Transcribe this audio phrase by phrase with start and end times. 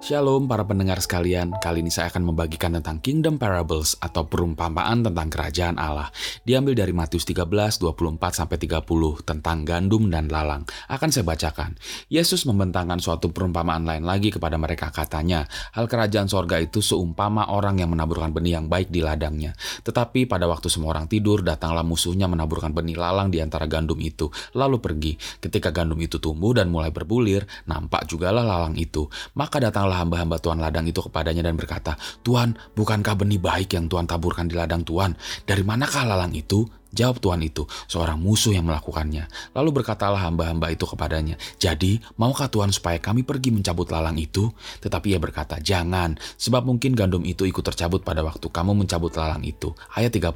[0.00, 5.28] Shalom para pendengar sekalian, kali ini saya akan membagikan tentang Kingdom Parables atau perumpamaan tentang
[5.28, 6.08] kerajaan Allah.
[6.40, 7.44] Diambil dari Matius 13,
[7.76, 8.80] 24 sampai 30
[9.28, 10.64] tentang gandum dan lalang.
[10.88, 11.76] Akan saya bacakan.
[12.08, 15.44] Yesus membentangkan suatu perumpamaan lain lagi kepada mereka katanya,
[15.76, 19.52] hal kerajaan sorga itu seumpama orang yang menaburkan benih yang baik di ladangnya.
[19.84, 24.32] Tetapi pada waktu semua orang tidur, datanglah musuhnya menaburkan benih lalang di antara gandum itu,
[24.56, 25.20] lalu pergi.
[25.44, 29.04] Ketika gandum itu tumbuh dan mulai berbulir, nampak jugalah lalang itu.
[29.36, 33.90] Maka datanglah datanglah hamba-hamba Tuhan ladang itu kepadanya dan berkata, Tuhan, bukankah benih baik yang
[33.90, 35.18] Tuhan taburkan di ladang Tuhan?
[35.42, 36.62] Dari manakah lalang itu?
[36.90, 39.30] Jawab Tuhan itu, seorang musuh yang melakukannya.
[39.54, 44.50] Lalu berkatalah hamba-hamba itu kepadanya, Jadi, maukah Tuhan supaya kami pergi mencabut lalang itu?
[44.82, 49.46] Tetapi ia berkata, Jangan, sebab mungkin gandum itu ikut tercabut pada waktu kamu mencabut lalang
[49.46, 49.70] itu.
[49.94, 50.34] Ayat 30.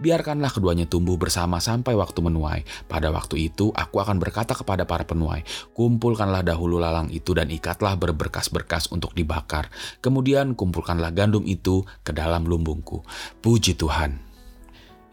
[0.00, 2.64] Biarkanlah keduanya tumbuh bersama sampai waktu menuai.
[2.88, 5.44] Pada waktu itu, aku akan berkata kepada para penuai,
[5.76, 9.68] Kumpulkanlah dahulu lalang itu dan ikatlah berberkas-berkas untuk dibakar.
[10.00, 13.04] Kemudian kumpulkanlah gandum itu ke dalam lumbungku.
[13.44, 14.35] Puji Tuhan.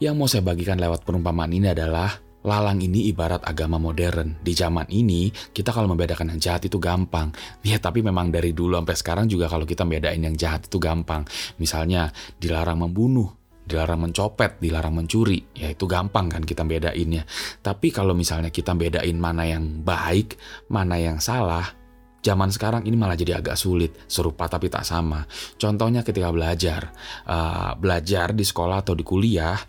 [0.03, 2.11] Yang mau saya bagikan lewat perumpamaan ini adalah
[2.43, 4.35] Lalang ini ibarat agama modern.
[4.43, 7.31] Di zaman ini, kita kalau membedakan yang jahat itu gampang.
[7.63, 11.23] Ya, tapi memang dari dulu sampai sekarang juga kalau kita bedain yang jahat itu gampang.
[11.55, 13.31] Misalnya, dilarang membunuh,
[13.63, 17.23] dilarang mencopet, dilarang mencuri, ya itu gampang kan kita bedainnya.
[17.63, 20.35] Tapi kalau misalnya kita bedain mana yang baik,
[20.67, 21.63] mana yang salah,
[22.23, 25.27] zaman sekarang ini malah jadi agak sulit, serupa tapi tak sama.
[25.59, 26.95] Contohnya ketika belajar,
[27.27, 29.59] uh, belajar di sekolah atau di kuliah,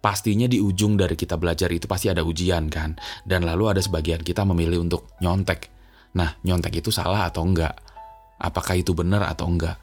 [0.00, 2.96] pastinya di ujung dari kita belajar itu pasti ada ujian kan.
[3.20, 5.68] Dan lalu ada sebagian kita memilih untuk nyontek.
[6.16, 7.76] Nah, nyontek itu salah atau enggak?
[8.40, 9.76] Apakah itu benar atau enggak?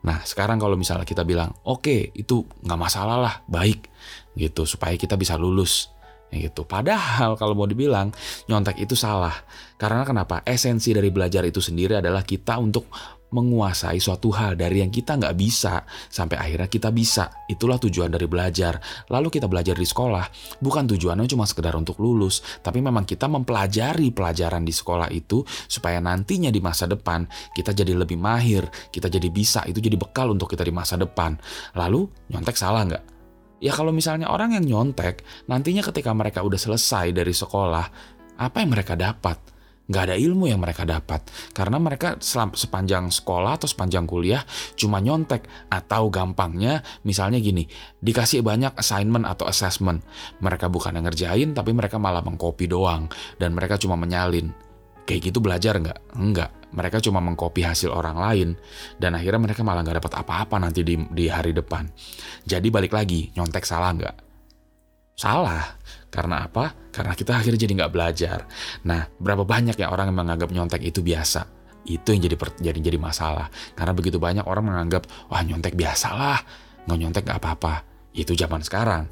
[0.00, 3.86] Nah, sekarang kalau misalnya kita bilang, oke, okay, itu nggak masalah lah, baik,
[4.32, 5.92] gitu, supaya kita bisa lulus,
[6.30, 6.62] gitu.
[6.64, 8.14] Padahal kalau mau dibilang,
[8.46, 9.34] nyontek itu salah.
[9.76, 10.42] Karena kenapa?
[10.46, 12.86] Esensi dari belajar itu sendiri adalah kita untuk
[13.30, 17.30] menguasai suatu hal dari yang kita nggak bisa sampai akhirnya kita bisa.
[17.46, 18.78] Itulah tujuan dari belajar.
[19.06, 20.26] Lalu kita belajar di sekolah
[20.58, 26.02] bukan tujuannya cuma sekedar untuk lulus, tapi memang kita mempelajari pelajaran di sekolah itu supaya
[26.02, 27.24] nantinya di masa depan
[27.54, 31.38] kita jadi lebih mahir, kita jadi bisa, itu jadi bekal untuk kita di masa depan.
[31.78, 33.19] Lalu nyontek salah nggak?
[33.60, 37.86] Ya kalau misalnya orang yang nyontek, nantinya ketika mereka udah selesai dari sekolah,
[38.40, 39.50] apa yang mereka dapat?
[39.90, 41.26] nggak ada ilmu yang mereka dapat.
[41.50, 44.46] Karena mereka sepanjang sekolah atau sepanjang kuliah
[44.78, 45.50] cuma nyontek.
[45.66, 47.66] Atau gampangnya misalnya gini
[47.98, 50.06] dikasih banyak assignment atau assessment.
[50.38, 53.10] Mereka bukan yang ngerjain tapi mereka malah mengcopy doang.
[53.34, 54.54] Dan mereka cuma menyalin.
[55.02, 55.98] Kayak gitu belajar nggak?
[56.14, 58.48] Nggak mereka cuma mengcopy hasil orang lain
[58.98, 61.86] dan akhirnya mereka malah nggak dapat apa-apa nanti di, di hari depan
[62.46, 64.16] jadi balik lagi nyontek salah nggak
[65.18, 66.90] salah karena apa?
[66.90, 68.38] Karena kita akhirnya jadi nggak belajar.
[68.82, 71.46] Nah, berapa banyak ya orang yang menganggap nyontek itu biasa?
[71.86, 73.46] Itu yang jadi jadi jadi masalah.
[73.78, 76.42] Karena begitu banyak orang menganggap wah nyontek biasalah,
[76.90, 77.86] nggak nyontek nggak apa-apa.
[78.10, 79.06] Itu zaman sekarang.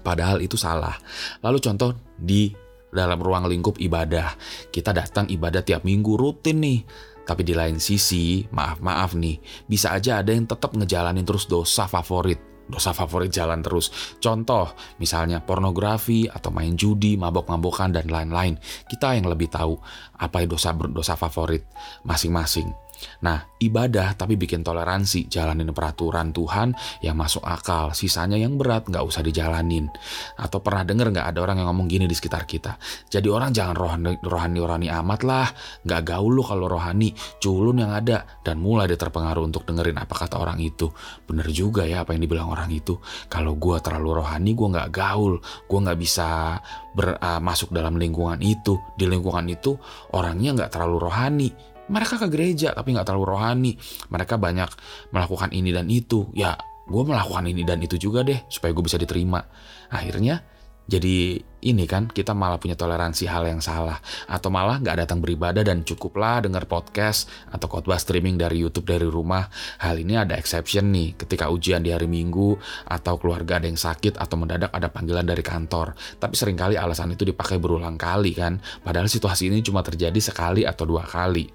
[0.00, 0.96] Padahal itu salah.
[1.44, 2.48] Lalu contoh di
[2.92, 4.34] dalam ruang lingkup ibadah.
[4.72, 6.80] Kita datang ibadah tiap minggu rutin nih.
[7.28, 9.36] Tapi di lain sisi, maaf-maaf nih,
[9.68, 13.88] bisa aja ada yang tetap ngejalanin terus dosa favorit dosa favorit jalan terus.
[14.20, 18.60] Contoh, misalnya pornografi atau main judi, mabok-mabokan dan lain-lain.
[18.60, 19.74] Kita yang lebih tahu
[20.20, 21.64] apa dosa dosa favorit
[22.04, 22.87] masing-masing.
[23.22, 29.02] Nah, ibadah tapi bikin toleransi, jalanin peraturan Tuhan yang masuk akal, sisanya yang berat nggak
[29.02, 29.90] usah dijalanin.
[30.38, 32.78] Atau pernah denger nggak ada orang yang ngomong gini di sekitar kita?
[33.10, 35.48] Jadi orang jangan rohani rohani, rohani amat lah,
[35.82, 40.14] nggak gaul lu kalau rohani, culun yang ada dan mulai dia terpengaruh untuk dengerin apa
[40.14, 40.90] kata orang itu.
[41.26, 42.98] Bener juga ya apa yang dibilang orang itu.
[43.26, 46.58] Kalau gue terlalu rohani, gue nggak gaul, gue nggak bisa
[46.94, 48.78] ber, uh, masuk dalam lingkungan itu.
[48.94, 49.74] Di lingkungan itu
[50.14, 51.50] orangnya nggak terlalu rohani
[51.88, 53.72] mereka ke gereja tapi nggak terlalu rohani.
[54.12, 54.70] Mereka banyak
[55.12, 56.28] melakukan ini dan itu.
[56.32, 56.56] Ya
[56.88, 59.44] gue melakukan ini dan itu juga deh supaya gue bisa diterima.
[59.92, 60.40] Akhirnya
[60.88, 65.60] jadi ini kan kita malah punya toleransi hal yang salah atau malah nggak datang beribadah
[65.60, 69.52] dan cukuplah dengar podcast atau khotbah streaming dari YouTube dari rumah.
[69.84, 72.56] Hal ini ada exception nih ketika ujian di hari Minggu
[72.88, 75.92] atau keluarga ada yang sakit atau mendadak ada panggilan dari kantor.
[76.16, 78.56] Tapi sering kali alasan itu dipakai berulang kali kan.
[78.80, 81.52] Padahal situasi ini cuma terjadi sekali atau dua kali.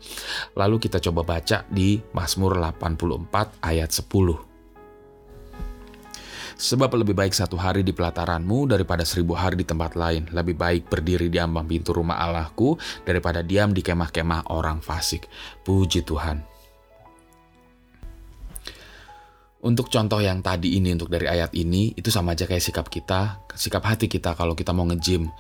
[0.54, 4.53] Lalu kita coba baca di Mazmur 84 ayat 10.
[6.54, 10.30] Sebab lebih baik satu hari di pelataranmu daripada seribu hari di tempat lain.
[10.30, 15.26] Lebih baik berdiri di ambang pintu rumah Allahku daripada diam di kemah-kemah orang fasik.
[15.66, 16.54] Puji Tuhan.
[19.64, 23.48] Untuk contoh yang tadi ini, untuk dari ayat ini, itu sama aja kayak sikap kita,
[23.56, 25.32] sikap hati kita kalau kita mau nge-gym.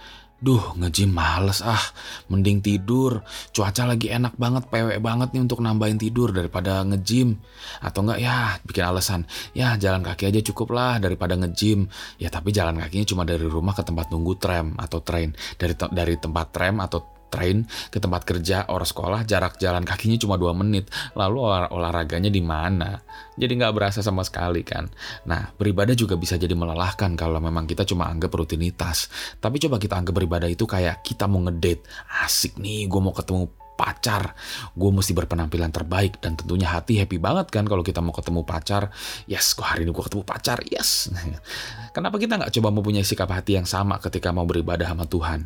[0.43, 1.79] Duh, nge-gym males ah.
[2.27, 3.23] Mending tidur.
[3.55, 7.39] Cuaca lagi enak banget, pewek banget nih untuk nambahin tidur daripada nge-gym.
[7.79, 9.23] Atau enggak ya, bikin alasan.
[9.55, 11.87] Ya, jalan kaki aja cukup lah daripada nge-gym.
[12.19, 15.31] Ya, tapi jalan kakinya cuma dari rumah ke tempat nunggu tram atau train.
[15.55, 20.21] Dari te dari tempat tram atau train ke tempat kerja orang sekolah jarak jalan kakinya
[20.21, 20.93] cuma dua menit.
[21.17, 23.01] Lalu olah olahraganya di mana?
[23.33, 24.85] Jadi nggak berasa sama sekali kan?
[25.25, 29.09] Nah beribadah juga bisa jadi melelahkan kalau memang kita cuma anggap rutinitas.
[29.41, 31.89] Tapi coba kita anggap beribadah itu kayak kita mau ngedate
[32.21, 34.37] asik nih gue mau ketemu pacar.
[34.77, 38.93] Gue mesti berpenampilan terbaik dan tentunya hati happy banget kan kalau kita mau ketemu pacar.
[39.25, 40.61] Yes gue hari ini gue ketemu pacar?
[40.69, 41.09] Yes.
[41.95, 45.45] Kenapa kita nggak coba mempunyai sikap hati yang sama ketika mau beribadah sama Tuhan?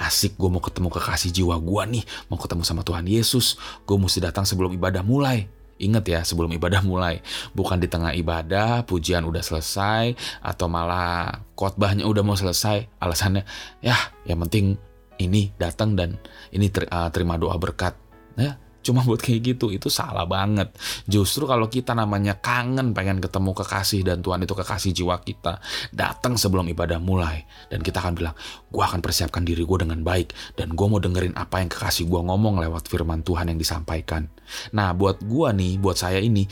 [0.00, 3.60] Asik gue mau ketemu kekasih jiwa gue nih, mau ketemu sama Tuhan Yesus.
[3.84, 5.48] Gue mesti datang sebelum ibadah mulai.
[5.76, 7.20] Ingat ya sebelum ibadah mulai,
[7.52, 12.88] bukan di tengah ibadah, pujian udah selesai, atau malah khotbahnya udah mau selesai.
[12.96, 13.44] Alasannya,
[13.84, 14.80] ya yang penting
[15.18, 16.16] ini datang dan
[16.52, 17.96] ini uh, terima doa berkat.
[18.36, 20.70] Ya, cuma buat kayak gitu itu salah banget.
[21.10, 25.58] Justru kalau kita namanya kangen pengen ketemu kekasih dan Tuhan itu kekasih jiwa kita
[25.90, 27.42] datang sebelum ibadah mulai.
[27.66, 28.34] Dan kita akan bilang
[28.70, 32.20] gue akan persiapkan diri gue dengan baik dan gue mau dengerin apa yang kekasih gue
[32.22, 34.30] ngomong lewat firman Tuhan yang disampaikan.
[34.76, 36.46] Nah buat gue nih buat saya ini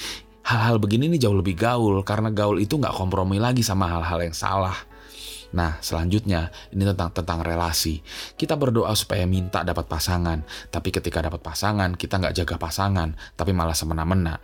[0.44, 4.36] hal-hal begini nih jauh lebih gaul karena gaul itu nggak kompromi lagi sama hal-hal yang
[4.36, 4.76] salah
[5.54, 8.02] Nah, selanjutnya ini tentang tentang relasi.
[8.34, 10.42] Kita berdoa supaya minta dapat pasangan,
[10.74, 14.42] tapi ketika dapat pasangan kita nggak jaga pasangan, tapi malah semena-mena.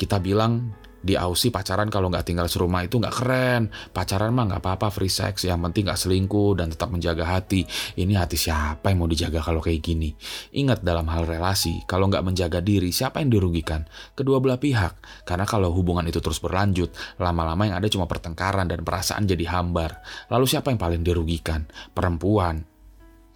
[0.00, 0.72] Kita bilang
[1.06, 3.70] di Aussie pacaran kalau nggak tinggal serumah itu nggak keren.
[3.94, 7.62] Pacaran mah nggak apa-apa free sex, yang penting nggak selingkuh dan tetap menjaga hati.
[7.94, 10.10] Ini hati siapa yang mau dijaga kalau kayak gini?
[10.58, 13.86] Ingat dalam hal relasi, kalau nggak menjaga diri, siapa yang dirugikan?
[14.18, 15.22] Kedua belah pihak.
[15.22, 16.90] Karena kalau hubungan itu terus berlanjut,
[17.22, 20.02] lama-lama yang ada cuma pertengkaran dan perasaan jadi hambar.
[20.26, 21.70] Lalu siapa yang paling dirugikan?
[21.94, 22.66] Perempuan,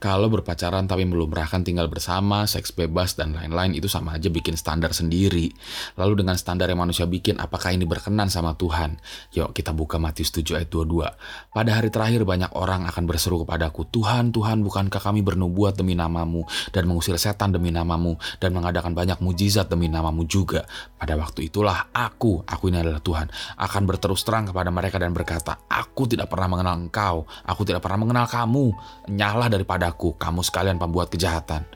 [0.01, 4.57] kalau berpacaran tapi belum bahkan tinggal bersama, seks bebas, dan lain-lain itu sama aja bikin
[4.57, 5.53] standar sendiri.
[6.01, 8.97] Lalu dengan standar yang manusia bikin, apakah ini berkenan sama Tuhan?
[9.37, 11.05] Yuk kita buka Matius 7 ayat 22.
[11.53, 16.49] Pada hari terakhir banyak orang akan berseru kepadaku, Tuhan, Tuhan, bukankah kami bernubuat demi namamu,
[16.73, 20.65] dan mengusir setan demi namamu, dan mengadakan banyak mujizat demi namamu juga.
[20.97, 23.29] Pada waktu itulah aku, aku ini adalah Tuhan,
[23.61, 28.01] akan berterus terang kepada mereka dan berkata, Aku tidak pernah mengenal engkau, aku tidak pernah
[28.01, 28.73] mengenal kamu,
[29.13, 31.67] nyala daripada aku, kamu sekalian pembuat kejahatan.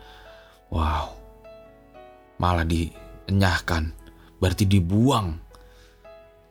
[0.70, 1.14] Wow,
[2.38, 3.90] malah dienyahkan,
[4.38, 5.42] berarti dibuang.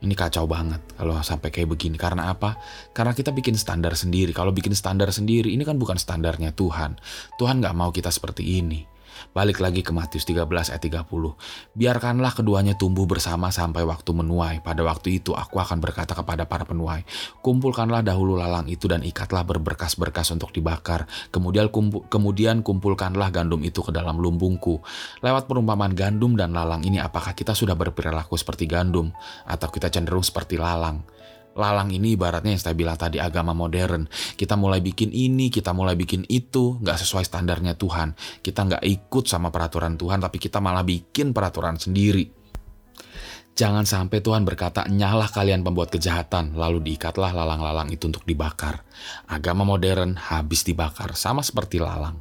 [0.04, 1.96] Ini kacau banget kalau sampai kayak begini.
[1.96, 2.60] Karena apa?
[2.92, 4.36] Karena kita bikin standar sendiri.
[4.36, 7.00] Kalau bikin standar sendiri, ini kan bukan standarnya Tuhan.
[7.40, 8.93] Tuhan nggak mau kita seperti ini.
[9.32, 11.06] Balik lagi ke Matius 13 ayat 30.
[11.74, 14.62] Biarkanlah keduanya tumbuh bersama sampai waktu menuai.
[14.66, 17.06] Pada waktu itu aku akan berkata kepada para penuai,
[17.42, 21.06] kumpulkanlah dahulu lalang itu dan ikatlah berberkas-berkas untuk dibakar.
[21.30, 24.82] Kemudian, kumpul, kemudian kumpulkanlah gandum itu ke dalam lumbungku.
[25.22, 29.14] Lewat perumpamaan gandum dan lalang ini apakah kita sudah berperilaku seperti gandum
[29.48, 31.06] atau kita cenderung seperti lalang?
[31.54, 34.10] Lalang ini ibaratnya yang saya bilang tadi agama modern.
[34.38, 38.18] Kita mulai bikin ini, kita mulai bikin itu, nggak sesuai standarnya Tuhan.
[38.42, 42.44] Kita nggak ikut sama peraturan Tuhan, tapi kita malah bikin peraturan sendiri.
[43.54, 48.82] Jangan sampai Tuhan berkata, nyalah kalian pembuat kejahatan, lalu diikatlah lalang-lalang itu untuk dibakar.
[49.30, 52.18] Agama modern habis dibakar, sama seperti lalang.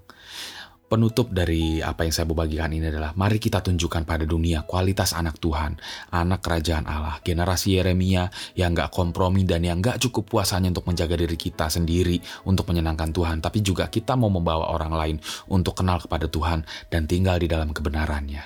[0.93, 5.17] Penutup dari apa yang saya mau bagikan ini adalah mari kita tunjukkan pada dunia kualitas
[5.17, 5.81] anak Tuhan,
[6.13, 8.29] anak kerajaan Allah, generasi Yeremia
[8.61, 13.09] yang gak kompromi dan yang gak cukup puasanya untuk menjaga diri kita sendiri untuk menyenangkan
[13.09, 15.17] Tuhan, tapi juga kita mau membawa orang lain
[15.49, 16.61] untuk kenal kepada Tuhan
[16.93, 18.45] dan tinggal di dalam kebenarannya.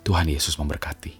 [0.00, 1.19] Tuhan Yesus memberkati.